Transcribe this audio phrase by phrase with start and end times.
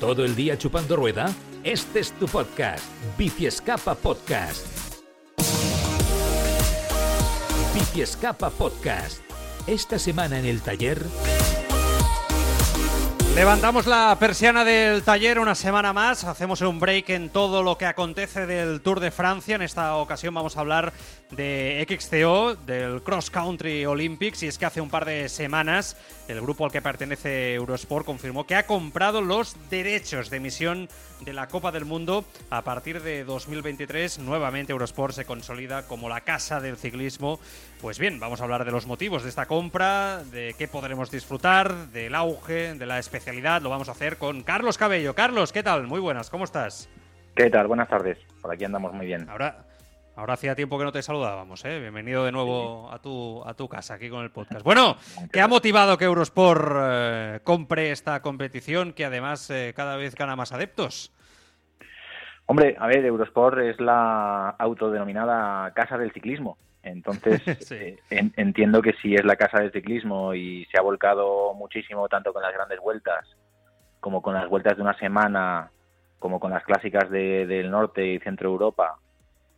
[0.00, 1.34] ¿Todo el día chupando rueda?
[1.64, 2.84] Este es tu podcast,
[3.18, 4.64] Bici Escapa Podcast.
[7.74, 9.22] Bici Escapa Podcast.
[9.66, 11.04] Esta semana en el taller...
[13.34, 17.86] Levantamos la persiana del taller una semana más, hacemos un break en todo lo que
[17.86, 19.54] acontece del Tour de Francia.
[19.54, 20.92] En esta ocasión vamos a hablar
[21.30, 25.96] de XCO, del Cross Country Olympics, y es que hace un par de semanas
[26.26, 30.88] el grupo al que pertenece Eurosport confirmó que ha comprado los derechos de emisión
[31.20, 32.24] de la Copa del Mundo.
[32.50, 37.40] A partir de 2023, nuevamente Eurosport se consolida como la casa del ciclismo.
[37.80, 41.88] Pues bien, vamos a hablar de los motivos de esta compra, de qué podremos disfrutar,
[41.88, 43.27] del auge, de la especialidad.
[43.28, 45.14] Lo vamos a hacer con Carlos Cabello.
[45.14, 45.86] Carlos, ¿qué tal?
[45.86, 46.88] Muy buenas, ¿cómo estás?
[47.36, 47.66] ¿Qué tal?
[47.66, 48.16] Buenas tardes.
[48.40, 49.28] Por aquí andamos muy bien.
[49.28, 49.66] Ahora,
[50.16, 51.78] Ahora hacía tiempo que no te saludábamos, ¿eh?
[51.78, 54.64] Bienvenido de nuevo a tu, a tu casa, aquí con el podcast.
[54.64, 54.96] Bueno,
[55.32, 60.34] ¿qué ha motivado que Eurosport eh, compre esta competición que además eh, cada vez gana
[60.34, 61.12] más adeptos?
[62.46, 66.56] Hombre, a ver, Eurosport es la autodenominada casa del ciclismo.
[66.88, 67.40] Entonces,
[67.72, 72.32] eh, entiendo que si es la casa del ciclismo y se ha volcado muchísimo tanto
[72.32, 73.26] con las grandes vueltas
[74.00, 75.70] como con las vueltas de una semana,
[76.18, 78.96] como con las clásicas del norte y centro Europa,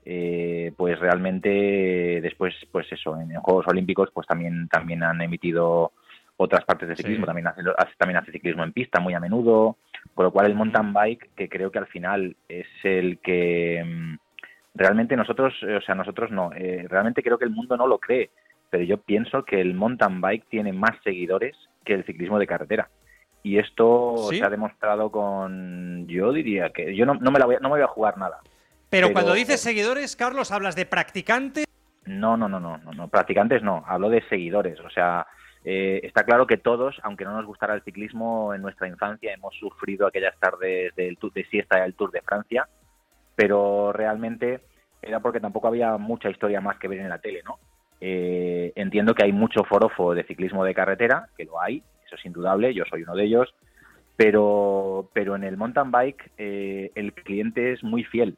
[0.05, 5.92] eh, pues realmente después, pues eso, en, Juegos Olímpicos, pues también también han emitido
[6.37, 7.62] otras partes de ciclismo, también hace,
[7.98, 9.77] también hace ciclismo en pista muy a menudo,
[10.15, 14.15] con lo cual el mountain bike, que creo que al final es el que mm,
[14.74, 17.98] realmente nosotros, eh, o sea, nosotros no, eh, realmente creo que el mundo no lo
[17.98, 18.31] cree,
[18.70, 22.88] pero yo pienso que el mountain bike tiene más seguidores que el ciclismo de carretera.
[23.42, 27.56] Y esto se ha demostrado con, yo diría que yo no, no me la voy,
[27.60, 28.41] no me voy a jugar nada,
[28.91, 31.64] pero, cuando dices seguidores, Carlos, ¿hablas de practicantes?
[32.04, 34.80] No, no, no, no, no, practicantes no, hablo de seguidores.
[34.80, 35.28] O sea,
[35.64, 39.54] eh, está claro que todos, aunque no nos gustara el ciclismo, en nuestra infancia hemos
[39.54, 42.69] sufrido aquellas tardes del de siesta del Tour de Francia,
[43.34, 44.60] pero realmente
[45.02, 47.58] era porque tampoco había mucha historia más que ver en la tele, ¿no?
[48.00, 52.24] Eh, entiendo que hay mucho forofo de ciclismo de carretera, que lo hay, eso es
[52.24, 53.54] indudable, yo soy uno de ellos,
[54.16, 58.36] pero, pero en el mountain bike eh, el cliente es muy fiel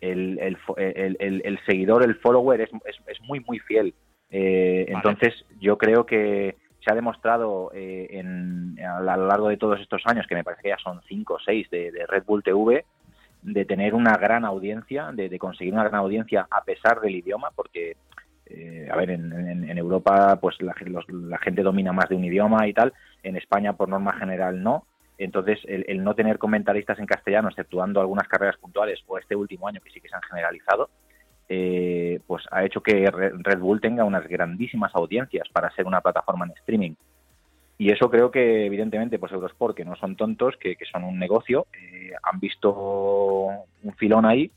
[0.00, 2.70] el, el, el, seguidor, el follower es,
[3.06, 3.94] es, muy, muy fiel.
[4.30, 9.80] Eh, entonces, yo creo que se ha demostrado eh, en, a lo largo de todos
[9.80, 12.84] estos años, que me parece que ya son cinco o seis de, Red Bull TV,
[13.42, 17.96] de tener una gran audiencia, de, conseguir una gran audiencia a pesar del idioma, porque,
[18.46, 20.74] eh, a ver, en, Europa pues la,
[21.08, 24.86] la gente domina más de un idioma y tal, en España por norma general no,
[25.18, 29.80] entonces, el, no tener comentaristas en castellano, exceptuando algunas carreras puntuales o este último año
[29.80, 30.90] que sí que se han generalizado,
[31.48, 36.46] eh, pues ha hecho que Red Bull tenga unas grandísimas audiencias para ser una plataforma
[36.46, 36.94] en streaming.
[37.78, 41.66] Y eso creo que, evidentemente, pues Eurosport, que no son tontos, que, son un negocio,
[41.80, 44.50] eh, han visto un filón ahí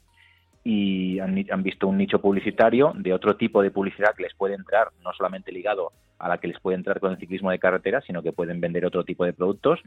[0.63, 4.89] y han, visto un nicho publicitario de otro tipo de publicidad que les puede entrar,
[5.03, 8.21] no solamente ligado a la que les puede entrar con el ciclismo de carretera, sino
[8.21, 9.79] que pueden vender otro tipo de productos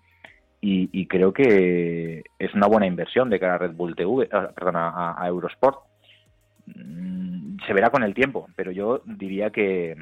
[0.67, 4.77] y, creo que es una buena inversión de cara a Red Bull TV, ah, perdón,
[4.77, 5.81] a, Eurosport.
[6.67, 9.95] Mm, se verá con el tiempo, pero yo diría que,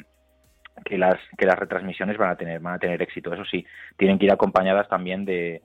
[0.84, 3.32] que las que las retransmisiones van a tener van a tener éxito.
[3.32, 3.64] Eso sí,
[3.96, 5.62] tienen que ir acompañadas también de,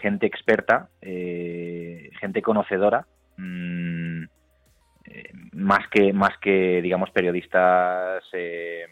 [0.00, 4.24] gente experta, eh, gente conocedora, mm,
[5.06, 8.24] eh, más que más que digamos periodistas.
[8.32, 8.86] Eh,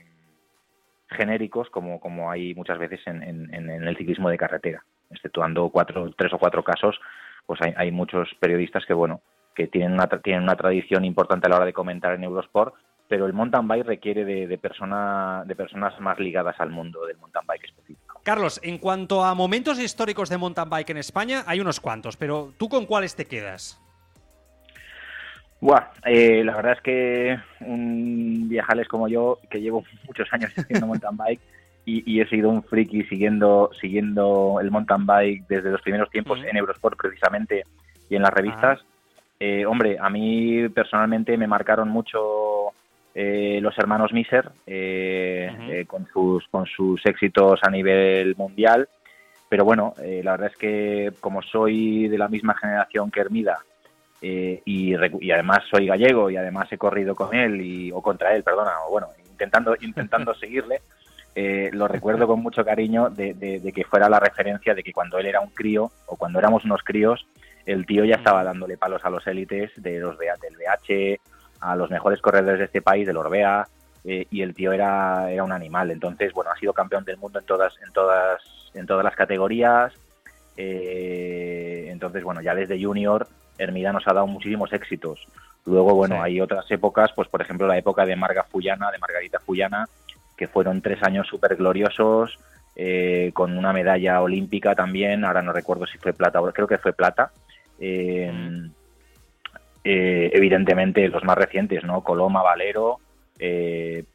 [1.16, 6.32] genéricos como, como hay muchas veces en, en, el ciclismo de carretera exceptuando cuatro, tres
[6.32, 6.98] o cuatro casos,
[7.46, 9.20] pues hay, hay muchos periodistas que, bueno,
[9.54, 12.74] que tienen una, tienen una tradición importante a la hora de comentar en Eurosport,
[13.12, 17.18] pero el mountain bike requiere de, de, persona, de personas más ligadas al mundo del
[17.18, 18.18] mountain bike específico.
[18.24, 22.54] Carlos, en cuanto a momentos históricos de mountain bike en España, hay unos cuantos, pero
[22.56, 23.78] ¿tú con cuáles te quedas?
[25.60, 30.86] Buah, eh, la verdad es que un viajales como yo, que llevo muchos años haciendo
[30.86, 31.40] mountain bike,
[31.84, 36.56] y, he sido un friki siguiendo, siguiendo el mountain bike desde los primeros tiempos en
[36.56, 37.64] Eurosport precisamente
[38.08, 38.80] y en las revistas.
[39.38, 42.61] Eh, hombre, a mí personalmente me marcaron mucho
[43.14, 48.88] eh, los hermanos Miser eh, con, sus, con sus éxitos a nivel mundial.
[49.48, 53.58] Pero bueno, la verdad es que como soy de la misma generación que Hermida
[54.22, 58.44] y, y, además soy gallego y además he corrido con él y, o contra él,
[58.44, 60.80] perdona, o bueno, intentando, intentando seguirle,
[61.34, 65.26] eh, lo recuerdo con mucho cariño de, que fuera la referencia de que cuando él
[65.26, 67.26] era un crío o cuando éramos unos críos,
[67.64, 71.20] el tío ya estaba dándole palos a los élites de los del BH,
[71.62, 73.66] a los mejores corredores de este país, del Orbea,
[74.04, 75.90] eh, y el tío era, era un animal.
[75.90, 78.42] Entonces, bueno, ha sido campeón del mundo en todas, en todas,
[78.74, 79.92] en todas las categorías.
[80.56, 83.28] Eh, entonces, bueno, ya desde junior,
[83.58, 85.26] Hermida nos ha dado muchísimos éxitos.
[85.64, 89.38] Luego, bueno, hay otras épocas, pues por ejemplo la época de Marga Fullana, de Margarita
[89.38, 89.86] Fullana,
[90.36, 92.38] que fueron tres años súper gloriosos,
[92.74, 96.92] eh, con una medalla olímpica también, ahora no recuerdo si fue plata, creo que fue
[96.92, 97.30] plata.
[97.78, 98.70] Eh,
[99.84, 102.02] eh, evidentemente los más recientes, ¿no?
[102.02, 102.98] Coloma, Valero,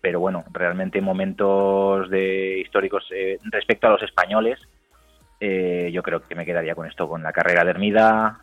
[0.02, 3.10] pero bueno, realmente momentos de históricos
[3.52, 4.58] respecto a los españoles,
[5.42, 8.40] yo creo que me quedaría con esto, con la carrera de Hermida,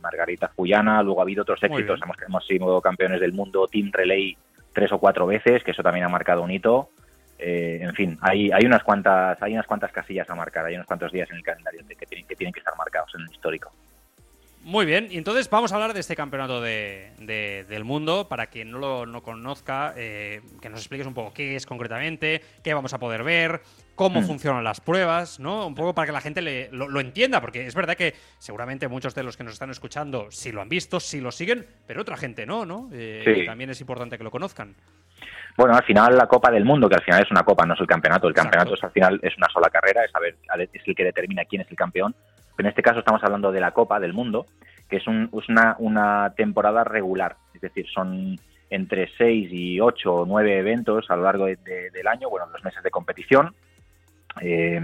[0.00, 4.34] Margarita Fullana, luego ha habido otros éxitos, hemos, hemos sido campeones del mundo, Team Relay
[4.74, 6.90] tres o cuatro veces, que eso también ha marcado un hito.
[7.38, 10.86] Eh, en fin, hay, hay unas cuantas hay unas cuantas casillas a marcar, hay unos
[10.86, 13.72] cuantos días en el calendario que tienen que, tienen que estar marcados en el histórico.
[14.64, 17.12] Muy bien, y entonces vamos a hablar de este campeonato de,
[17.68, 18.28] del mundo.
[18.30, 22.40] Para quien no lo no conozca, eh, que nos expliques un poco qué es concretamente,
[22.62, 23.60] qué vamos a poder ver,
[23.94, 24.24] cómo mm.
[24.24, 25.66] funcionan las pruebas, ¿no?
[25.66, 29.14] Un poco para que la gente le, lo, entienda, porque es verdad que seguramente muchos
[29.14, 32.16] de los que nos están escuchando sí lo han visto, sí lo siguen, pero otra
[32.16, 32.88] gente no, ¿no?
[32.90, 34.74] Eh, también es importante que lo conozcan.
[35.58, 37.80] Bueno, al final la Copa del Mundo, que al final es una copa, no es
[37.80, 38.28] el campeonato.
[38.28, 40.36] El campeonato es, al final es una sola carrera, es, saber,
[40.72, 42.14] es el que determina quién es el campeón.
[42.58, 44.46] En este caso estamos hablando de la Copa del Mundo,
[44.88, 47.36] que es, una, una temporada regular.
[47.54, 48.38] Es decir, son
[48.70, 52.82] entre seis y ocho o nueve eventos a lo largo del año, bueno, los meses
[52.82, 53.54] de competición.
[54.40, 54.80] Eh,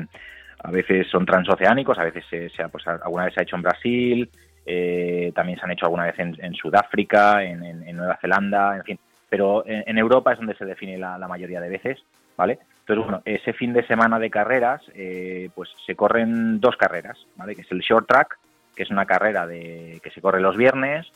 [0.62, 4.30] a veces son transoceánicos, a veces se, pues, alguna vez se ha hecho en Brasil,
[4.66, 8.98] eh, también se han hecho alguna vez en, Sudáfrica, en, Nueva Zelanda, en fin
[9.30, 12.00] pero en, Europa es donde se define la, mayoría de veces,
[12.36, 12.58] ¿vale?
[12.92, 17.54] Entonces, bueno, ese fin de semana de carreras, eh, pues se corren dos carreras, ¿vale?
[17.54, 18.38] Que es el short track,
[18.74, 21.06] que es una carrera de que se corre los viernes,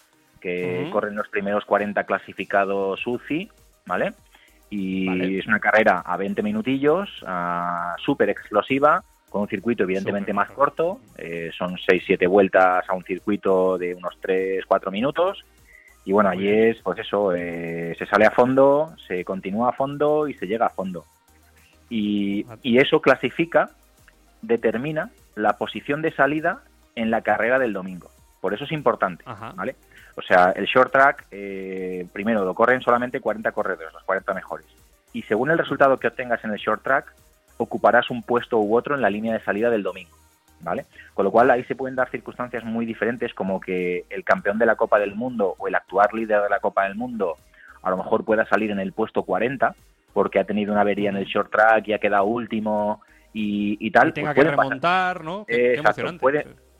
[0.41, 3.51] que corren los primeros 40 clasificados UCI,
[3.87, 4.13] ¿vale?
[4.71, 7.09] Y es una carrera a 20 minutillos,
[7.99, 13.79] súper explosiva, con un circuito evidentemente más corto, eh, son 6-7 vueltas a un circuito
[13.79, 15.45] de unos 3-4 minutos,
[16.05, 20.29] y bueno, allí es, pues eso, eh, se sale a fondo, se continúa a fondo
[20.29, 21.05] y se llega a fondo.
[21.91, 23.71] Y, y, eso clasifica,
[24.43, 26.63] determina la posición de salida
[26.95, 28.11] en la carrera del domingo.
[28.41, 29.77] Por eso es importante, ¿vale?
[30.17, 34.67] O sea, el short track, eh, primero lo corren solamente 40 corredores, los 40 mejores.
[35.13, 37.13] Y según el resultado que obtengas en el short track,
[37.57, 40.15] ocuparás un puesto u otro en la línea de salida del domingo.
[40.65, 40.87] ¿vale?
[41.13, 44.67] Con lo cual ahí se pueden dar circunstancias muy diferentes como que el campeón de
[44.67, 47.37] la Copa del Mundo o el actual líder de la Copa del Mundo
[47.83, 49.75] a lo mejor pueda salir en el puesto 40
[50.15, 53.03] porque ha tenido una avería en el short track y ha quedado último
[53.35, 54.09] y, tal.
[54.09, 55.45] Y tenga pues que remontar, ¿no?
[55.47, 56.05] Exacto,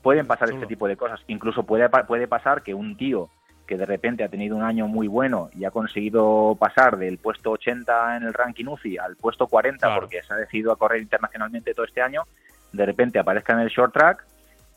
[0.01, 1.19] pueden pasar este tipo de cosas.
[1.27, 3.29] Incluso puede, puede pasar que un tío
[3.65, 7.51] que de repente ha tenido un año muy bueno y ha conseguido pasar del puesto
[7.51, 11.73] 80 en el ranking UCI al puesto 40 porque se ha decidido a correr internacionalmente
[11.73, 12.23] todo este año,
[12.71, 14.23] de repente aparezca en el short track,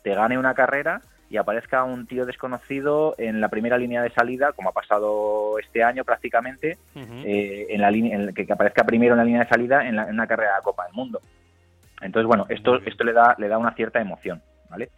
[0.03, 4.51] te gane una carrera y aparezca un tío desconocido en la primera línea de salida,
[4.53, 9.19] como ha pasado este año prácticamente, eh, en la línea, en que, aparezca primero en
[9.19, 11.21] la línea de salida en, una carrera de la Copa del Mundo.
[12.01, 14.89] Entonces, bueno, esto, esto le da, le da una cierta emoción, ¿vale?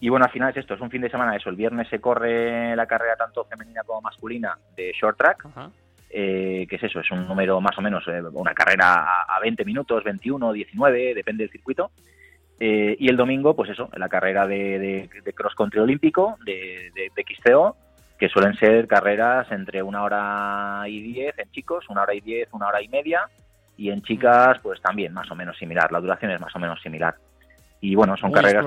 [0.00, 1.50] Y bueno, al final es esto, es un fin de semana eso.
[1.50, 5.46] El viernes se corre la carrera tanto femenina como masculina de short track,
[6.10, 9.64] eh, que es eso, es un número más o menos, eh, una carrera a, 20
[9.64, 11.90] minutos, 21, 19, depende del circuito.
[12.60, 17.76] Eh, y el domingo, pues eso, la carrera de, cross country olímpico, de, de, XCO,
[18.18, 22.48] que suelen ser carreras entre una hora y diez en chicos, una hora y diez,
[22.52, 23.28] una hora y media,
[23.76, 26.80] y en chicas, pues también más o menos similar, la duración es más o menos
[26.80, 27.16] similar.
[27.80, 28.64] Y bueno, son carreras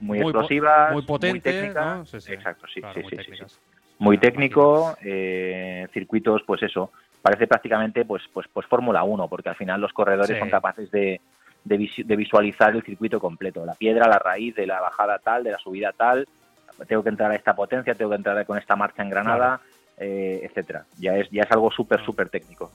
[0.00, 2.28] muy, explosivas, muy potentes, muy técnicas.
[2.28, 3.44] Exacto, sí, sí, sí,
[3.98, 9.56] Muy técnico, eh, circuitos, pues eso, parece prácticamente pues pues pues Fórmula 1, porque al
[9.56, 11.20] final los corredores son capaces de,
[11.64, 15.58] de, visualizar el circuito completo, la piedra, la raíz de la bajada tal, de la
[15.58, 16.26] subida tal,
[16.86, 19.60] tengo que entrar a esta potencia, tengo que entrar con esta marcha en Granada,
[19.98, 20.84] eh, etcétera.
[20.98, 22.70] Ya es, ya es algo súper, súper técnico.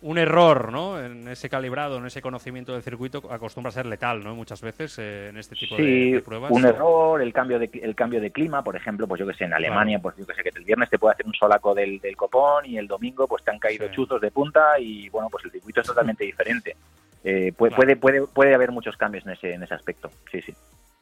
[0.00, 1.00] Un error, ¿no?
[1.00, 4.36] En ese calibrado, en ese conocimiento del circuito, acostumbra a ser letal, ¿no?
[4.36, 6.52] Muchas veces eh, en este tipo de, pruebas.
[6.52, 9.44] Un error, el cambio de el cambio de clima, por ejemplo, pues yo que sé,
[9.44, 11.98] en Alemania, pues yo que sé, que el viernes te puede hacer un solaco del,
[11.98, 15.44] del copón y el domingo pues te han caído chuzos de punta y bueno, pues
[15.46, 16.76] el circuito es totalmente diferente.
[17.24, 20.10] Eh, puede, puede, puede, puede haber muchos cambios en ese, en ese aspecto.
[20.30, 20.54] Sí, sí.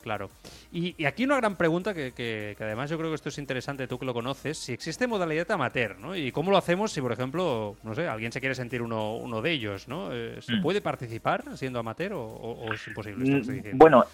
[0.06, 0.30] Claro.
[0.70, 3.98] Y, aquí una gran pregunta que, que, además yo creo que esto es interesante, tú
[3.98, 6.14] que lo conoces, si existe modalidad amateur, ¿no?
[6.14, 9.42] Y cómo lo hacemos si, por ejemplo, no sé, alguien se quiere sentir uno, uno
[9.42, 10.12] de ellos, ¿no?
[10.12, 10.62] Eh, ¿Se mm.
[10.62, 13.42] puede participar siendo amateur o, es imposible?
[13.42, 14.04] Mm, bueno,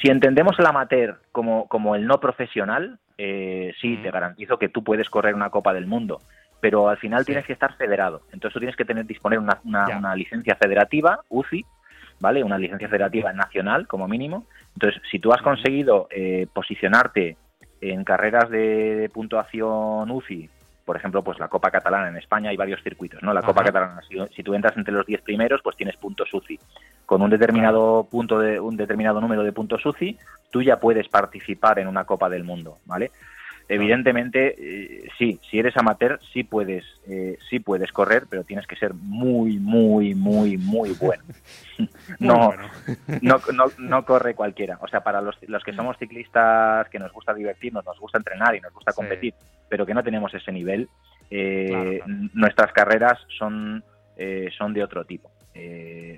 [0.00, 4.02] si, entendemos el amateur como, como el no profesional, eh, sí, mm.
[4.02, 6.20] te garantizo que tú puedes correr una Copa del Mundo
[6.60, 8.22] pero al final tienes que estar federado.
[8.32, 11.64] Entonces tú tienes que tener disponer una, una licencia federativa, UCI,
[12.20, 12.44] ¿vale?
[12.44, 14.46] Una licencia federativa nacional, como mínimo.
[14.74, 17.36] Entonces, si tú has conseguido eh, posicionarte
[17.80, 20.48] en carreras de, puntuación UCI,
[20.84, 23.32] por ejemplo, pues la Copa Catalana en España hay varios circuitos, ¿no?
[23.32, 24.00] La Copa Catalana,
[24.34, 26.58] si, tú entras entre los 10 primeros, pues tienes puntos UCI.
[27.06, 30.18] Con un determinado punto de un determinado número de puntos UCI,
[30.50, 33.10] tú ya puedes participar en una Copa del Mundo, ¿vale?
[33.72, 38.74] Evidentemente, eh, sí, si eres amateur, sí puedes, eh, sí puedes correr, pero tienes que
[38.74, 41.22] ser muy, muy, muy, muy bueno.
[42.18, 42.52] no,
[43.22, 44.76] no, no, no, corre cualquiera.
[44.82, 48.56] O sea, para los, los, que somos ciclistas, que nos gusta divertirnos, nos gusta entrenar
[48.56, 49.34] y nos gusta competir,
[49.68, 50.88] pero que no tenemos ese nivel,
[51.30, 52.00] eh,
[52.34, 53.84] nuestras carreras son,
[54.58, 55.30] son de otro tipo.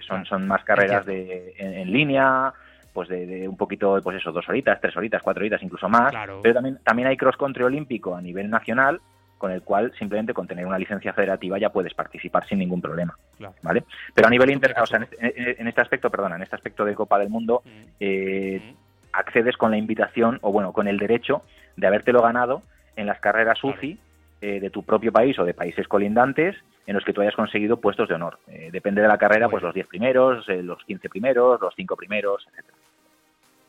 [0.09, 2.55] son, son más carreras de, en línea,
[2.93, 6.13] pues de, un poquito, pues eso, dos horitas, tres horitas, cuatro horitas, incluso más.
[6.43, 9.01] Pero también, también hay cross country olímpico a nivel nacional,
[9.39, 13.17] con el cual simplemente con tener una licencia federativa ya puedes participar sin ningún problema,
[13.63, 13.83] ¿vale?
[14.15, 17.19] Pero a nivel inter, o sea, en, este aspecto, perdona, en este aspecto de Copa
[17.19, 17.69] del Mundo, mm.
[17.99, 18.77] eh, mm.
[19.15, 21.43] accedes con la invitación o bueno, con el derecho
[21.77, 22.63] de habértelo ganado
[22.95, 23.99] en las carreras UCI
[24.43, 27.77] eh, de tu propio país o de países colindantes en los que tú hayas conseguido
[27.77, 28.41] puestos de honor.
[28.49, 32.45] Eh, depende de la carrera, pues los 10 primeros, los 15 primeros, los 5 primeros,
[32.49, 32.77] etcétera.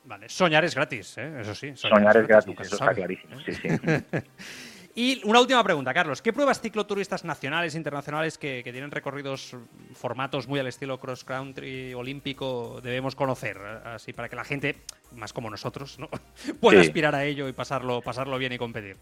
[0.06, 1.42] Vale, soñar es gratis, ¿eh?
[1.42, 1.76] eso sí.
[1.76, 3.68] Soñar, es gratis, eso está clarísimo, sí, sí.
[4.96, 6.24] y una última pregunta, Carlos.
[6.24, 9.56] ¿Qué pruebas cicloturistas nacionales e internacionales que, tienen recorridos,
[9.94, 13.60] formatos muy al estilo cross country olímpico debemos conocer?
[13.60, 14.78] Así para que la gente,
[15.16, 16.10] más como nosotros, ¿no?
[16.60, 18.98] pueda aspirar a ello y pasarlo, pasarlo bien y competir.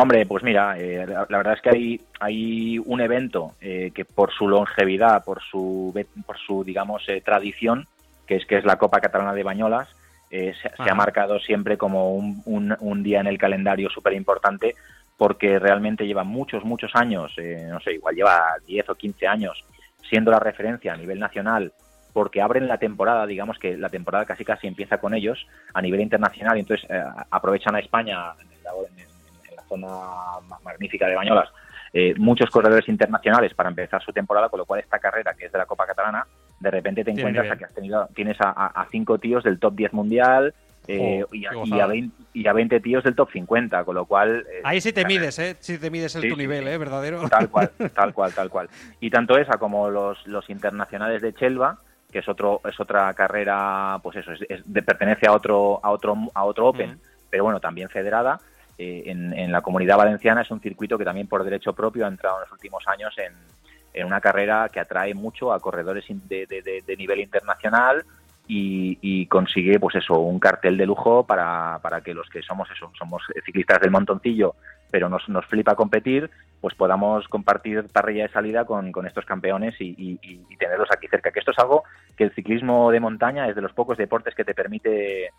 [0.00, 4.32] Hombre, pues mira, eh, la, verdad es que hay, hay un evento eh, que por
[4.32, 5.92] su longevidad, por su,
[6.24, 7.88] por su digamos, tradición,
[8.24, 9.88] que es que es la Copa Catalana de Bañolas,
[10.30, 14.74] eh, se, ha marcado siempre como un, un, día en el calendario súper importante
[15.16, 19.64] porque realmente lleva muchos, muchos años, eh, no sé, igual lleva 10 o 15 años
[20.08, 21.72] siendo la referencia a nivel nacional
[22.12, 26.00] porque abren la temporada, digamos que la temporada casi casi empieza con ellos a nivel
[26.00, 28.72] internacional y entonces eh, aprovechan a España en, la
[29.68, 29.88] zona
[30.64, 31.50] magnífica de Bañolas
[32.18, 35.58] muchos corredores internacionales para empezar su temporada, con lo cual esta carrera que es de
[35.58, 36.26] la Copa Catalana
[36.60, 39.92] de repente te encuentras a que has tenido, tienes a, cinco tíos del top 10
[39.92, 40.54] mundial
[40.88, 41.44] eh, y,
[42.46, 44.46] a, 20, tíos del top 50, con lo cual...
[44.50, 45.56] Eh, Ahí sí te mides, ¿eh?
[45.60, 46.78] Sí te mides el tu nivel, ¿eh?
[46.78, 47.28] Verdadero.
[47.28, 48.68] Tal cual, tal cual, tal cual.
[48.98, 51.78] Y tanto esa como los, los internacionales de Chelva,
[52.10, 56.44] que es otro es otra carrera, pues eso, es, pertenece a otro a otro a
[56.44, 56.98] otro Open,
[57.28, 58.40] pero bueno, también federada.
[58.80, 62.36] Eh, en, la comunidad valenciana es un circuito que también por derecho propio ha entrado
[62.36, 63.34] en los últimos años en,
[64.04, 68.04] una carrera que atrae mucho a corredores de, nivel internacional
[68.46, 72.92] y, consigue pues eso un cartel de lujo para, para que los que somos eso
[72.96, 74.54] somos ciclistas del montoncillo
[74.92, 76.30] pero nos, nos flipa competir
[76.60, 80.16] pues podamos compartir parrilla de salida con, con estos campeones y,
[80.56, 81.82] tenerlos aquí cerca que esto es algo
[82.16, 85.30] que el ciclismo de montaña es de los pocos deportes que te permite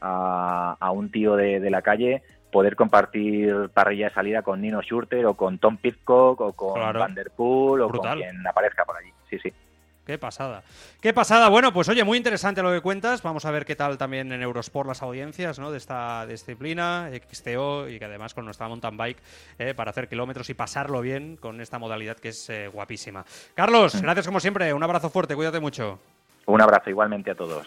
[0.00, 5.26] a, a un tío de la calle poder compartir parrilla de salida con Nino Schurter
[5.26, 9.12] o con Tom Pitcock o con Van Der Poel o con quien aparezca por allí.
[9.28, 9.52] Sí, sí.
[10.08, 10.62] Qué pasada.
[11.02, 11.50] Qué pasada.
[11.50, 13.22] Bueno, pues oye, muy interesante lo que cuentas.
[13.22, 15.70] Vamos a ver qué tal también en Eurosport las audiencias ¿no?
[15.70, 19.18] de esta disciplina, XTO, y que además con nuestra mountain bike
[19.58, 23.22] eh, para hacer kilómetros y pasarlo bien con esta modalidad que es eh, guapísima.
[23.52, 24.72] Carlos, gracias como siempre.
[24.72, 25.36] Un abrazo fuerte.
[25.36, 25.98] Cuídate mucho.
[26.46, 27.66] Un abrazo igualmente a todos.